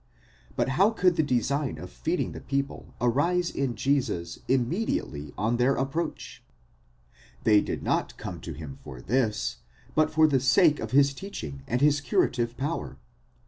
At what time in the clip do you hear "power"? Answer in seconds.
12.57-12.97